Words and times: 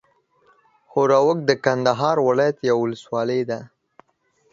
ښوراوک 0.89 1.37
د 1.45 1.51
کندهار 1.65 2.17
ولايت 2.27 2.57
یوه 2.69 2.79
اولسوالي 2.83 3.41
ده. 3.49 3.59